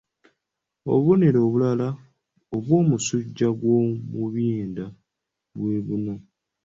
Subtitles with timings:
[0.93, 1.87] Obubonero obulala
[2.55, 4.85] obw'omusujja gw'omu byenda
[5.57, 6.15] bwe buno